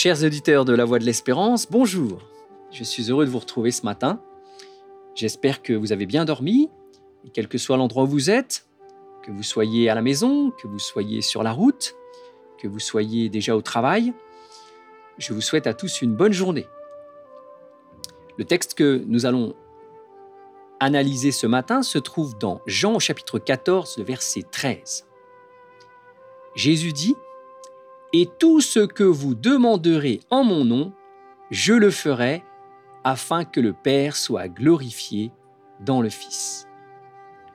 [0.00, 2.20] Chers auditeurs de La Voix de l'Espérance, bonjour.
[2.70, 4.22] Je suis heureux de vous retrouver ce matin.
[5.16, 6.70] J'espère que vous avez bien dormi,
[7.26, 8.68] et quel que soit l'endroit où vous êtes,
[9.24, 11.96] que vous soyez à la maison, que vous soyez sur la route,
[12.62, 14.14] que vous soyez déjà au travail,
[15.18, 16.68] je vous souhaite à tous une bonne journée.
[18.36, 19.56] Le texte que nous allons
[20.78, 25.08] analyser ce matin se trouve dans Jean au chapitre 14, le verset 13.
[26.54, 27.16] Jésus dit,
[28.12, 30.92] Et tout ce que vous demanderez en mon nom,
[31.50, 32.42] je le ferai,
[33.04, 35.30] afin que le Père soit glorifié
[35.80, 36.66] dans le Fils.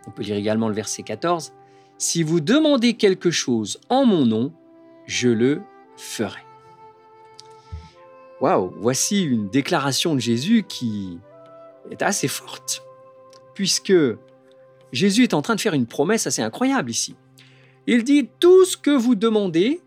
[0.08, 1.54] On peut lire également le verset 14,
[1.98, 4.52] Si vous demandez quelque chose en mon nom,
[5.06, 5.62] je le
[5.96, 6.42] ferai.
[8.42, 11.20] Waouh, voici une déclaration de Jésus qui
[11.90, 12.84] est assez forte,
[13.54, 13.94] puisque
[14.92, 17.16] Jésus est en train de faire une promesse assez incroyable ici.
[17.88, 19.82] Il dit tout ce que vous demandez,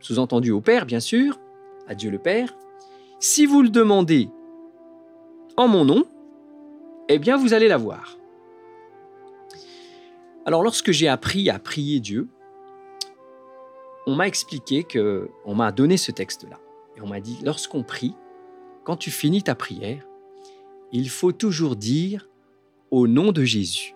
[0.00, 1.38] sous-entendu au Père bien sûr,
[1.86, 2.54] à Dieu le Père,
[3.20, 4.28] si vous le demandez
[5.56, 6.04] en mon nom,
[7.08, 8.16] eh bien vous allez l'avoir.
[10.46, 12.28] Alors lorsque j'ai appris à prier Dieu,
[14.06, 16.58] on m'a expliqué que, on m'a donné ce texte-là.
[16.96, 18.14] Et on m'a dit, lorsqu'on prie,
[18.82, 20.02] quand tu finis ta prière,
[20.92, 22.26] il faut toujours dire
[22.90, 23.94] au nom de Jésus.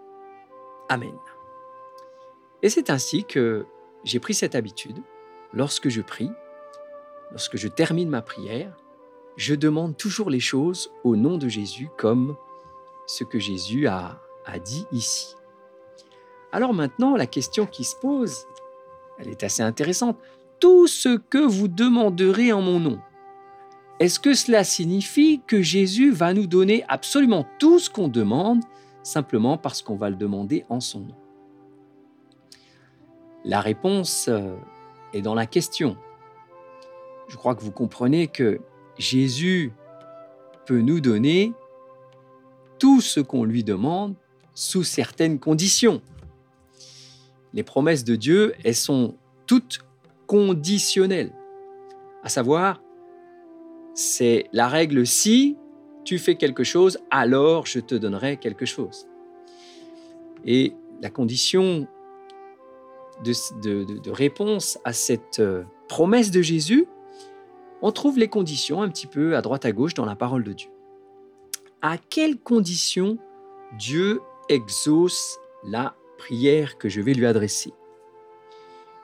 [0.90, 1.14] Amen.
[2.62, 3.64] Et c'est ainsi que
[4.04, 4.98] j'ai pris cette habitude.
[5.52, 6.30] Lorsque je prie,
[7.30, 8.74] lorsque je termine ma prière,
[9.36, 12.36] je demande toujours les choses au nom de Jésus comme
[13.06, 14.18] ce que Jésus a,
[14.64, 15.34] dit ici.
[16.52, 18.46] Alors maintenant, la question qui se pose,
[19.18, 20.18] elle est assez intéressante.
[20.58, 22.98] Tout ce que vous demanderez en mon nom,
[24.00, 28.62] est-ce que cela signifie que Jésus va nous donner absolument tout ce qu'on demande
[29.02, 31.14] simplement parce qu'on va le demander en son nom?
[33.44, 34.54] La réponse euh,
[35.12, 35.96] est dans la question.
[37.28, 38.60] Je crois que vous comprenez que
[38.98, 39.72] Jésus
[40.66, 41.52] peut nous donner
[42.78, 44.14] tout ce qu'on lui demande
[44.54, 46.02] sous certaines conditions.
[47.54, 49.14] Les promesses de Dieu, elles sont
[49.46, 49.80] toutes
[50.26, 51.32] conditionnelles.
[52.22, 52.80] À savoir,
[53.94, 55.56] c'est la règle si
[56.04, 59.06] tu fais quelque chose, alors je te donnerai quelque chose.
[60.44, 61.86] Et la condition
[63.22, 66.86] de, réponse à cette euh, promesse de Jésus,
[67.82, 70.52] on trouve les conditions un petit peu à droite à gauche dans la parole de
[70.52, 70.70] Dieu.
[71.82, 73.18] À quelles conditions
[73.78, 77.72] Dieu exauce la prière que je vais lui adresser?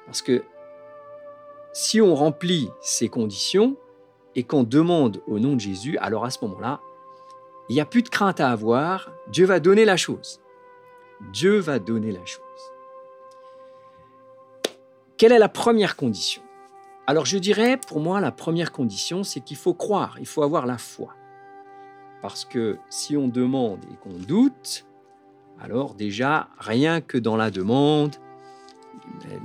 [0.07, 0.43] Parce que
[1.73, 3.77] si on remplit ces conditions
[4.35, 6.81] et qu'on demande au nom de Jésus, alors à ce moment-là,
[7.69, 10.41] il n'y a plus de crainte à avoir, Dieu va donner la chose.
[11.33, 12.48] Dieu va donner la chose.
[15.19, 16.43] Quelle est la première condition?
[17.09, 20.65] Alors je dirais, pour moi, la première condition, c'est qu'il faut croire, il faut avoir
[20.65, 21.13] la foi.
[22.23, 24.87] Parce que si on demande et qu'on doute,
[25.61, 28.15] alors déjà, rien que dans la demande,
[29.25, 29.41] ben,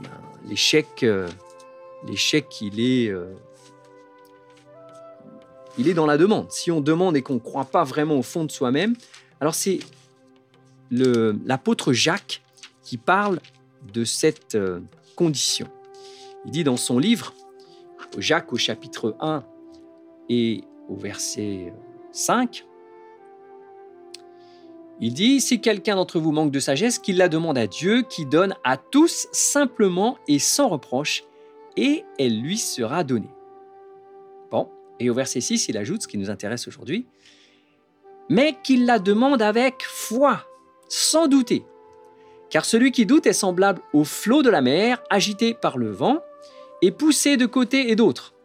[0.46, 1.28] l'échec, euh,
[2.06, 3.34] l'échec, il est, euh,
[5.80, 6.52] il est dans la demande.
[6.52, 8.96] Si on demande et qu'on ne croit pas vraiment au fond de soi-même,
[9.42, 9.80] alors c'est
[10.92, 12.44] l'apôtre Jacques
[12.84, 13.40] qui parle
[13.92, 14.56] de cette
[15.16, 15.70] conditions.
[16.46, 17.34] Il dit dans son livre,
[18.18, 19.44] Jacques au chapitre 1
[20.30, 21.74] et au verset
[22.12, 22.66] 5,
[25.00, 28.26] il dit, si quelqu'un d'entre vous manque de sagesse, qu'il la demande à Dieu, qui
[28.26, 31.24] donne à tous simplement et sans reproche,
[31.76, 33.32] et elle lui sera donnée.
[34.52, 34.70] Bon,
[35.00, 37.08] et au verset 6, il ajoute ce qui nous intéresse aujourd'hui,
[38.30, 40.46] mais qu'il la demande avec foi,
[40.88, 41.66] sans douter,
[42.54, 46.20] car celui qui doute est semblable au flot de la mer, agité par le vent
[46.84, 48.36] et poussé de côté et d'autre.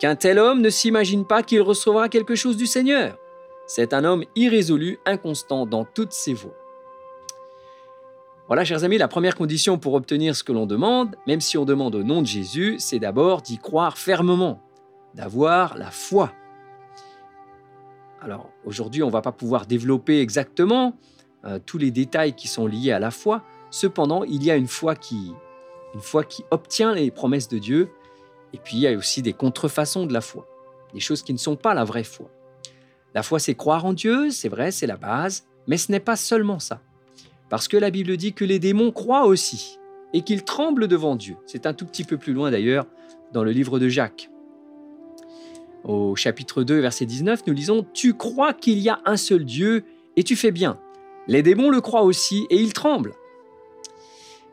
[0.00, 3.16] Qu'un tel homme ne s'imagine pas qu'il recevra quelque chose du Seigneur.
[3.68, 6.56] C'est un homme irrésolu, inconstant dans toutes ses voies.
[8.48, 11.64] Voilà, chers amis, la première condition pour obtenir ce que l'on demande, même si on
[11.64, 14.60] demande au nom de Jésus, c'est d'abord d'y croire fermement,
[15.14, 16.32] d'avoir la foi.
[18.20, 20.96] Alors, aujourd'hui, on ne va pas pouvoir développer exactement
[21.46, 23.42] euh, tous les détails qui sont liés à la foi.
[23.70, 25.32] Cependant, il y a une foi qui,
[25.94, 27.90] une foi qui obtient les promesses de Dieu.
[28.52, 30.46] Et puis, il y a aussi des contrefaçons de la foi,
[30.92, 32.30] des choses qui ne sont pas la vraie foi.
[33.14, 36.16] La foi, c'est croire en Dieu, c'est vrai, c'est la base, mais ce n'est pas
[36.16, 36.80] seulement ça.
[37.48, 39.78] Parce que la Bible dit que les démons croient aussi
[40.12, 41.36] et qu'ils tremblent devant Dieu.
[41.46, 42.86] C'est un tout petit peu plus loin d'ailleurs
[43.32, 44.30] dans le livre de Jacques.
[45.84, 49.84] Au chapitre 2, verset 19, nous lisons Tu crois qu'il y a un seul Dieu
[50.16, 50.80] et tu fais bien.
[51.28, 53.14] Les démons le croient aussi et ils tremblent.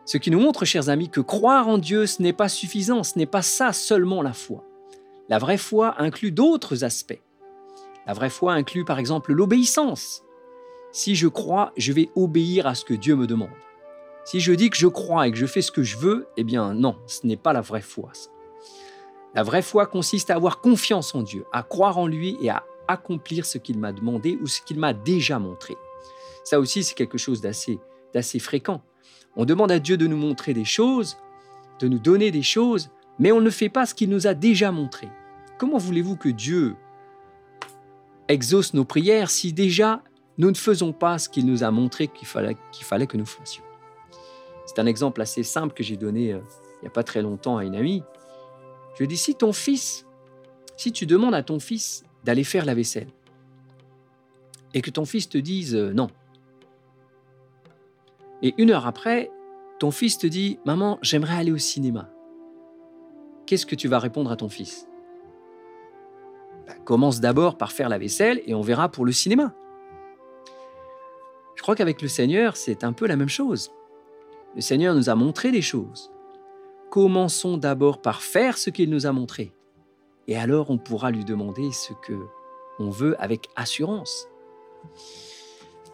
[0.05, 3.17] Ce qui nous montre, chers amis, que croire en Dieu, ce n'est pas suffisant, ce
[3.17, 4.63] n'est pas ça seulement la foi.
[5.29, 7.21] La vraie foi inclut d'autres aspects.
[8.05, 10.23] La vraie foi inclut par exemple l'obéissance.
[10.91, 13.49] Si je crois, je vais obéir à ce que Dieu me demande.
[14.25, 16.43] Si je dis que je crois et que je fais ce que je veux, eh
[16.43, 18.11] bien non, ce n'est pas la vraie foi.
[19.35, 22.63] La vraie foi consiste à avoir confiance en Dieu, à croire en lui et à
[22.87, 25.75] accomplir ce qu'il m'a demandé ou ce qu'il m'a déjà montré.
[26.43, 27.79] Ça aussi, c'est quelque chose d'assez,
[28.39, 28.81] fréquent.
[29.35, 31.17] On demande à Dieu de nous montrer des choses,
[31.79, 34.71] de nous donner des choses, mais on ne fait pas ce qu'il nous a déjà
[34.71, 35.09] montré.
[35.57, 36.75] Comment voulez-vous que Dieu
[38.27, 40.03] exauce nos prières si déjà
[40.37, 43.25] nous ne faisons pas ce qu'il nous a montré qu'il fallait, qu'il fallait que nous
[43.25, 43.63] fassions?
[44.65, 46.39] C'est un exemple assez simple que j'ai donné euh,
[46.83, 48.03] il n'y a pas très longtemps à une amie.
[48.93, 50.05] Je lui ai dit, si ton fils,
[50.75, 53.07] si tu demandes à ton fils d'aller faire la vaisselle,
[54.73, 56.09] et que ton fils te dise euh, non,
[58.43, 59.31] et une heure après,
[59.79, 62.09] ton fils te dit, maman, j'aimerais aller au cinéma,
[63.47, 64.87] qu'est-ce que tu vas répondre à ton fils?
[66.67, 69.55] Bah, Commence d'abord par faire la vaisselle et on verra pour le cinéma.
[71.55, 73.71] Je crois qu'avec le Seigneur, c'est un peu la même chose.
[74.55, 76.11] Le Seigneur nous a montré des choses.
[76.89, 79.53] Commençons d'abord par faire ce qu'il nous a montré.
[80.27, 82.13] Et alors on pourra lui demander ce que
[82.79, 84.27] on veut avec assurance.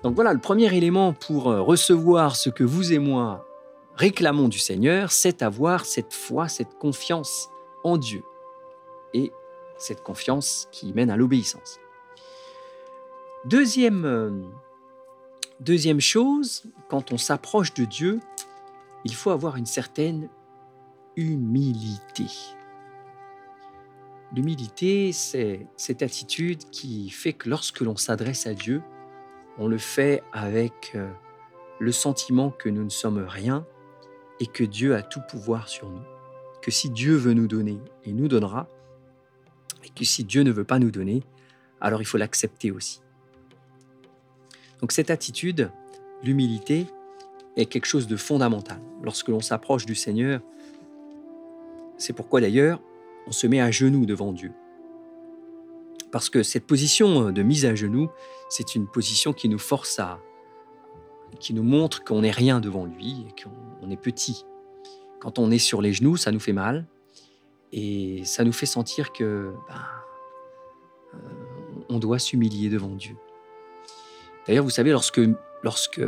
[0.04, 3.46] Donc voilà, le premier élément pour euh, recevoir ce que vous et moi
[3.96, 7.50] réclamons du Seigneur, c'est avoir cette foi, cette confiance
[7.84, 8.24] en Dieu.
[9.13, 9.34] Et
[9.78, 11.80] cette confiance qui mène à l'obéissance.
[13.44, 14.31] Deuxième, euh,
[15.60, 18.19] deuxième chose, quand on s'approche de Dieu,
[19.04, 20.30] il faut avoir une certaine
[21.18, 22.25] humilité.
[24.34, 28.81] L'humilité, c'est cette attitude qui fait que lorsque l'on s'adresse à Dieu,
[29.60, 31.12] on le fait avec euh,
[31.80, 33.66] le sentiment que nous ne sommes rien
[34.40, 36.02] et que Dieu a tout pouvoir sur nous.
[36.62, 38.68] Que si Dieu veut nous donner, il nous donnera,
[39.84, 41.24] et que si Dieu ne veut pas nous donner,
[41.82, 43.02] alors il faut l'accepter aussi.
[44.80, 45.72] Donc cette attitude,
[46.24, 46.88] l'humilité,
[47.58, 48.80] est quelque chose de fondamental.
[49.04, 50.42] Lorsque l'on s'approche du Seigneur,
[51.98, 52.82] c'est pourquoi d'ailleurs
[53.28, 54.54] on se met à genoux devant Dieu.
[56.12, 58.10] Parce que cette position de mise à genoux,
[58.50, 60.20] c'est une position qui nous force à,
[61.40, 64.46] qui nous montre qu'on n'est rien devant lui qu'on est petit.
[65.20, 66.86] Quand on est sur les genoux, ça nous fait mal
[67.72, 69.76] et ça nous fait sentir que ben,
[71.14, 71.18] euh,
[71.90, 73.16] on doit s'humilier devant Dieu.
[74.48, 75.22] D'ailleurs, vous savez, lorsque,
[75.62, 76.02] lorsque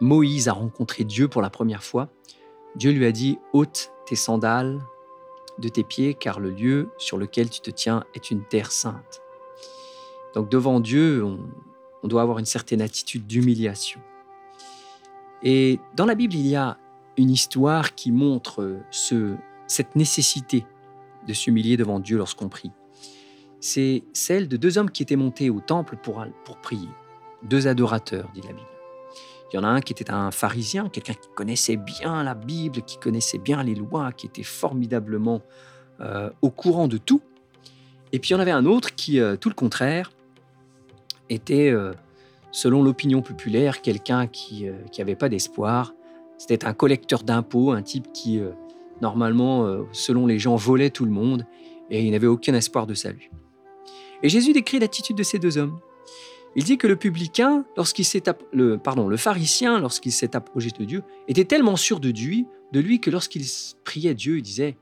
[0.00, 2.08] Moïse a rencontré Dieu pour la première fois,
[2.76, 4.80] Dieu lui a dit ôte tes sandales
[5.58, 9.22] de tes pieds, car le lieu sur lequel tu te tiens est une terre sainte.
[10.38, 14.00] Donc devant Dieu, on, doit avoir une certaine attitude d'humiliation.
[15.42, 16.78] Et dans la Bible, il y a
[17.16, 19.34] une histoire qui montre ce,
[19.66, 20.64] cette nécessité
[21.26, 22.70] de s'humilier devant Dieu lorsqu'on prie.
[23.58, 26.88] C'est celle de deux hommes qui étaient montés au temple pour, pour prier.
[27.42, 28.68] Deux adorateurs, dit la Bible.
[29.52, 32.82] Il y en a un qui était un pharisien, quelqu'un qui connaissait bien la Bible,
[32.82, 35.42] qui connaissait bien les lois, qui était formidablement
[36.00, 37.22] euh, au courant de tout.
[38.12, 40.12] Et puis il y en avait un autre qui, euh, tout le contraire,
[41.30, 41.92] était, euh,
[42.50, 44.66] selon l'opinion populaire, quelqu'un qui
[44.98, 45.94] n'avait pas d'espoir.
[46.38, 48.40] C'était un collecteur d'impôts, un type qui,
[49.02, 51.44] normalement, selon les gens, volait tout le monde
[51.90, 53.30] et il n'avait aucun espoir de salut.
[54.22, 55.78] Et Jésus décrit l'attitude de ces deux hommes.
[56.56, 58.22] Il dit que le publicain, lorsqu'il s'est
[58.82, 63.00] pardon, le pharisien, lorsqu'il s'est approché de Dieu, était tellement sûr de lui, de lui
[63.00, 63.44] que lorsqu'il
[63.84, 64.76] priait Dieu, il disait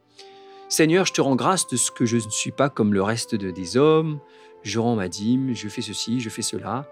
[0.68, 3.34] Seigneur, je te rends grâce de ce que je ne suis pas comme le reste
[3.34, 4.18] des hommes.
[4.66, 6.90] Je rends ma dîme, je fais ceci, je fais cela,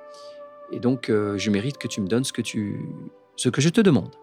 [0.71, 2.40] et donc euh, je mérite que tu me donnes ce que
[3.61, 4.14] je te demande.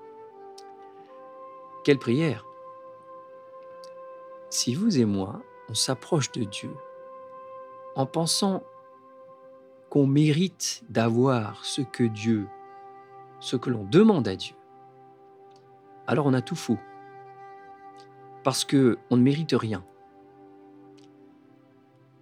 [1.83, 2.45] Quelle prière
[4.49, 6.71] Si vous et moi, on s'approche de Dieu
[7.97, 8.63] en pensant
[9.89, 12.47] qu'on mérite d'avoir ce que Dieu,
[13.41, 14.55] ce que l'on demande à Dieu,
[16.07, 16.79] alors on a tout faux.
[18.45, 19.83] Parce que on ne mérite rien.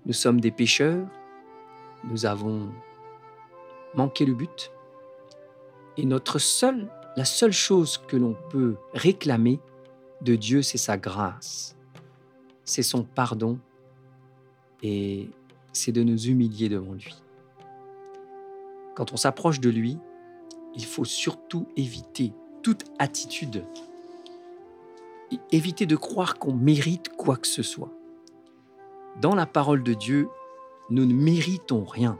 [0.07, 1.07] Nous sommes des pécheurs,
[2.03, 2.69] nous avons
[3.95, 4.71] manqué le but,
[5.97, 9.59] et notre seule, la seule chose que l'on peut réclamer
[10.21, 11.75] de Dieu, c'est sa grâce,
[12.63, 13.59] c'est son pardon,
[14.81, 15.29] et
[15.73, 17.21] c'est de nous humilier devant lui.
[18.95, 19.97] Quand on s'approche de lui,
[20.75, 23.65] il faut surtout éviter toute attitude,
[25.51, 27.91] éviter de croire qu'on mérite quoi que ce soit.
[29.21, 30.29] Dans la parole de Dieu,
[30.89, 32.17] nous ne méritons rien.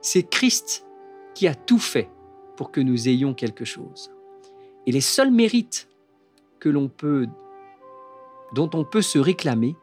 [0.00, 0.86] C'est Christ
[1.34, 2.10] qui a tout fait
[2.56, 4.10] pour que nous ayons quelque chose.
[4.86, 5.88] Et les seuls mérites
[6.60, 7.26] que l'on peut,
[8.52, 9.76] dont on peut se réclamer,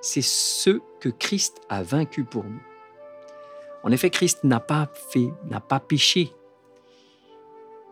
[0.00, 2.62] c'est ce que Christ a vaincu pour nous.
[3.84, 6.32] En effet, Christ n'a pas fait, n'a pas péché.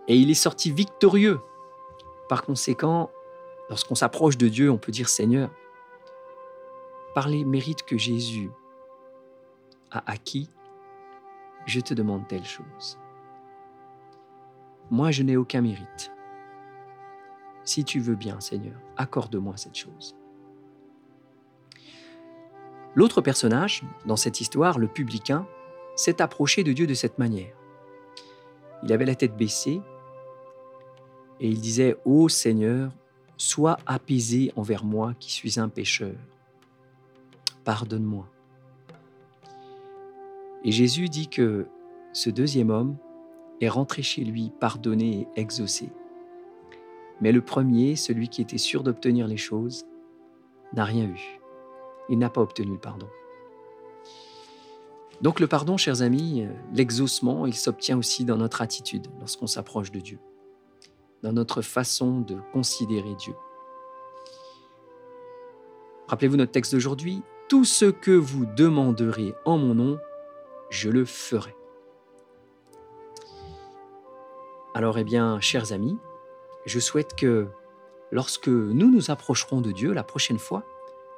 [0.09, 1.41] Et il est sorti victorieux.
[2.29, 3.11] Par conséquent,
[3.69, 5.51] lorsqu'on s'approche de Dieu, on peut dire Seigneur,
[7.15, 8.51] par les mérites que Jésus
[9.91, 10.49] a acquis,
[11.67, 12.99] je te demande telle chose.
[14.91, 16.11] Moi, je n'ai aucun mérite.
[17.65, 20.17] Si tu veux bien, Seigneur, accorde-moi cette chose.
[22.97, 25.47] L'autre personnage, dans cette histoire, le publicain,
[25.95, 27.55] s'est approché de Dieu de cette manière.
[28.83, 29.81] Il avait la tête baissée
[31.39, 32.91] et il disait Ô Seigneur,
[33.37, 36.17] sois apaisé envers moi qui suis un pécheur.
[37.65, 38.29] Pardonne-moi.
[40.65, 41.67] Et Jésus dit que
[42.13, 42.97] ce deuxième homme
[43.61, 45.91] est rentré chez lui pardonné et exaucé.
[47.21, 49.87] Mais le premier, celui qui était sûr d'obtenir les choses,
[50.73, 51.41] n'a rien eu.
[52.09, 53.09] Il n'a pas obtenu le pardon.
[55.21, 60.01] Donc le pardon, chers amis, l'exaucement, il s'obtient aussi dans notre attitude lorsqu'on s'approche de
[60.01, 60.19] Dieu,
[61.23, 63.35] dans notre façon de considérer Dieu.
[66.09, 69.99] Rappelez-vous notre texte d'aujourd'hui, tout ce que vous demanderez en mon nom,
[70.71, 71.55] je le ferai.
[74.75, 75.99] Alors, eh bien, chers amis,
[76.65, 77.49] je souhaite que
[78.13, 80.65] lorsque nous nous approcherons de Dieu la prochaine fois,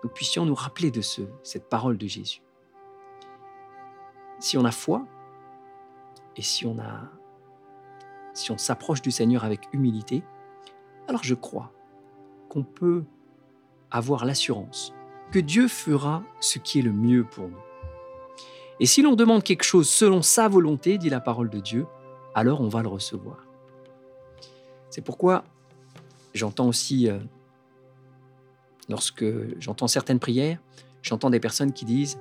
[0.02, 2.42] nous puissions nous rappeler de ce, cette parole de Jésus.
[4.40, 5.06] Si on a foi
[6.36, 6.76] et si on
[8.34, 10.24] si on s'approche du Seigneur avec humilité,
[11.06, 11.70] alors je crois
[12.48, 13.04] qu'on peut
[13.90, 14.94] avoir l'assurance
[15.30, 17.71] que Dieu fera ce qui est le mieux pour nous.
[18.82, 21.86] Et si l'on demande quelque chose selon sa volonté, dit la parole de Dieu,
[22.34, 23.46] alors on va le recevoir.
[24.90, 25.44] C'est pourquoi
[26.34, 27.20] j'entends aussi, euh,
[28.88, 29.24] lorsque
[29.60, 30.58] j'entends certaines prières,
[31.00, 32.18] j'entends des personnes qui disent,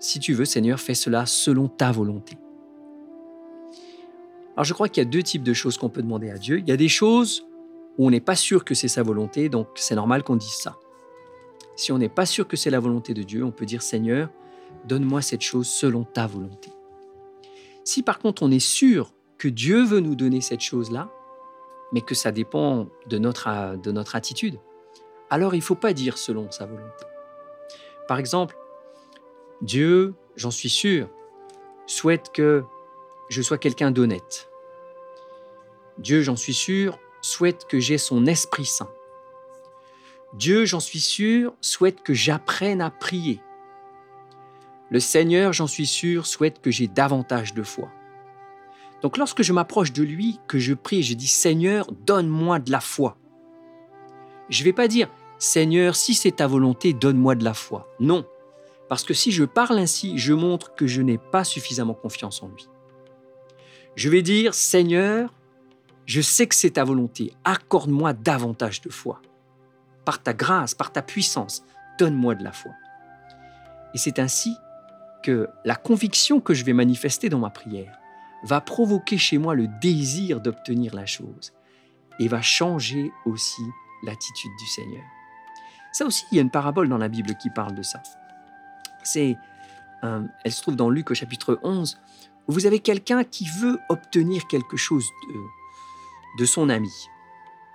[0.00, 2.36] si tu veux Seigneur, fais cela selon ta volonté.
[4.54, 6.58] Alors je crois qu'il y a deux types de choses qu'on peut demander à Dieu.
[6.58, 7.46] Il y a des choses
[7.96, 10.76] où on n'est pas sûr que c'est sa volonté, donc c'est normal qu'on dise ça.
[11.74, 14.28] Si on n'est pas sûr que c'est la volonté de Dieu, on peut dire Seigneur,
[14.84, 16.70] donne-moi cette chose selon ta volonté.
[17.84, 21.10] Si par contre on est sûr que Dieu veut nous donner cette chose-là,
[21.92, 24.58] mais que ça dépend de notre, de notre attitude,
[25.30, 27.04] alors il ne faut pas dire selon sa volonté.
[28.06, 28.56] Par exemple,
[29.60, 31.08] Dieu, j'en suis sûr,
[31.86, 32.64] souhaite que
[33.28, 34.50] je sois quelqu'un d'honnête.
[35.98, 38.90] Dieu, j'en suis sûr, souhaite que j'ai son Esprit Saint.
[40.34, 43.40] Dieu, j'en suis sûr, souhaite que j'apprenne à prier.
[44.90, 47.90] Le Seigneur, j'en suis sûr, souhaite que j'ai davantage de foi.
[49.02, 52.80] Donc lorsque je m'approche de lui, que je prie, je dis Seigneur, donne-moi de la
[52.80, 53.16] foi.
[54.48, 57.88] Je ne vais pas dire Seigneur, si c'est ta volonté, donne-moi de la foi.
[58.00, 58.26] Non,
[58.88, 62.48] parce que si je parle ainsi, je montre que je n'ai pas suffisamment confiance en
[62.48, 62.68] lui.
[63.94, 65.32] Je vais dire Seigneur,
[66.06, 69.20] je sais que c'est ta volonté, accorde-moi davantage de foi.
[70.04, 71.62] Par ta grâce, par ta puissance,
[71.98, 72.72] donne-moi de la foi.
[73.94, 74.56] Et c'est ainsi
[75.22, 77.98] que la conviction que je vais manifester dans ma prière
[78.44, 81.52] va provoquer chez moi le désir d'obtenir la chose
[82.18, 83.62] et va changer aussi
[84.04, 85.04] l'attitude du Seigneur.
[85.92, 88.02] Ça aussi, il y a une parabole dans la Bible qui parle de ça.
[89.02, 89.36] C'est,
[90.04, 91.98] euh, elle se trouve dans Luc au chapitre 11,
[92.46, 97.08] où vous avez quelqu'un qui veut obtenir quelque chose de, de son ami.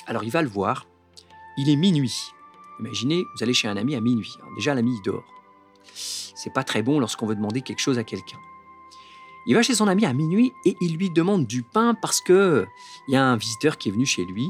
[0.08, 0.86] Alors il va le voir,
[1.58, 2.32] il est minuit.
[2.80, 4.36] Imaginez, vous allez chez un ami à minuit.
[4.56, 5.33] déjà, l'ami dort.
[5.94, 8.38] C'est pas très bon lorsqu'on veut demander quelque chose à quelqu'un.
[9.46, 12.66] Il va chez son ami à minuit et il lui demande du pain parce que
[13.08, 14.48] il y a un visiteur qui est venu chez lui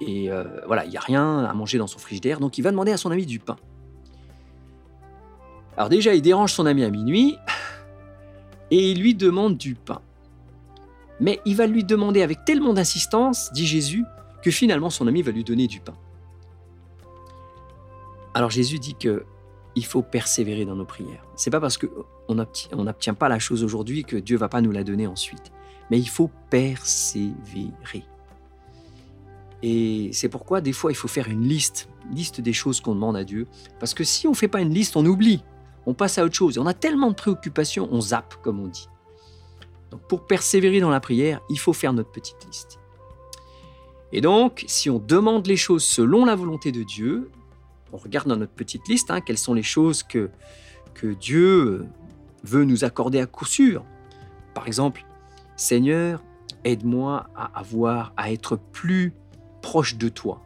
[0.00, 2.70] et euh, voilà, il n'y a rien à manger dans son frigidaire, donc il va
[2.70, 3.56] demander à son ami du pain.
[5.76, 7.36] Alors déjà, il dérange son ami à minuit
[8.70, 10.00] et il lui demande du pain.
[11.18, 14.04] Mais il va lui demander avec tellement d'insistance, dit Jésus,
[14.42, 15.94] que finalement son ami va lui donner du pain.
[18.34, 19.24] Alors Jésus dit que
[19.76, 21.24] il faut persévérer dans nos prières.
[21.36, 24.82] C'est pas parce qu'on n'obtient pas la chose aujourd'hui que Dieu va pas nous la
[24.82, 25.52] donner ensuite.
[25.90, 28.04] Mais il faut persévérer.
[29.62, 33.16] Et c'est pourquoi des fois il faut faire une liste, liste des choses qu'on demande
[33.16, 33.46] à Dieu.
[33.78, 35.44] Parce que si on ne fait pas une liste, on oublie,
[35.84, 36.56] on passe à autre chose.
[36.58, 38.88] On a tellement de préoccupations, on zappe, comme on dit.
[39.90, 42.80] Donc pour persévérer dans la prière, il faut faire notre petite liste.
[44.12, 47.30] Et donc, si on demande les choses selon la volonté de Dieu,
[47.92, 50.30] on regarde dans notre petite liste hein, quelles sont les choses que,
[50.94, 51.86] que Dieu
[52.42, 53.84] veut nous accorder à coup sûr.
[54.54, 55.04] Par exemple,
[55.56, 56.22] Seigneur,
[56.64, 59.12] aide-moi à avoir, à être plus
[59.62, 60.42] proche de toi,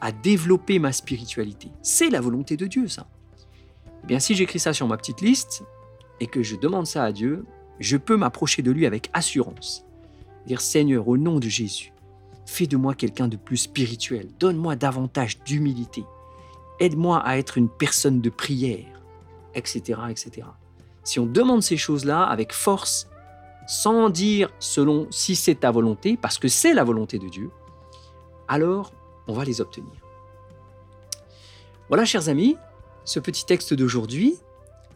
[0.00, 1.70] à développer ma spiritualité.
[1.82, 3.06] C'est la volonté de Dieu, ça.
[4.02, 5.62] Eh bien, si j'écris ça sur ma petite liste
[6.20, 7.44] et que je demande ça à Dieu,
[7.80, 9.84] je peux m'approcher de lui avec assurance.
[10.46, 11.92] Dire Seigneur, au nom de Jésus,
[12.46, 16.04] fais de moi quelqu'un de plus spirituel, donne-moi davantage d'humilité,
[16.80, 19.02] aide-moi à être une personne de prière,
[19.54, 20.46] etc., etc.
[21.02, 23.08] Si on demande ces choses-là avec force,
[23.66, 27.50] sans dire selon si c'est ta volonté, parce que c'est la volonté de Dieu,
[28.48, 28.92] alors
[29.26, 29.92] on va les obtenir.
[31.88, 32.56] Voilà, chers amis,
[33.04, 34.36] ce petit texte d'aujourd'hui.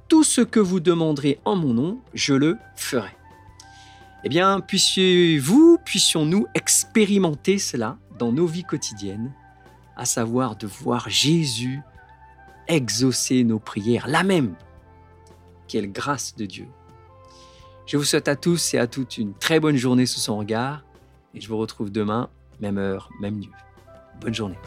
[0.09, 3.11] Tout ce que vous demanderez en mon nom, je le ferai.
[4.25, 9.33] Eh bien, puissiez-vous, puissions-nous expérimenter cela dans nos vies quotidiennes,
[9.99, 11.83] à savoir de voir Jésus
[12.69, 14.55] exaucer nos prières, la même.
[15.67, 16.69] Quelle grâce de Dieu.
[17.87, 20.85] Je vous souhaite à tous et à toutes une très bonne journée sous son regard
[21.35, 23.51] et je vous retrouve demain, même heure, même lieu.
[24.21, 24.59] Bonne journée.